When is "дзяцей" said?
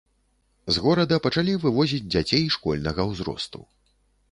2.13-2.49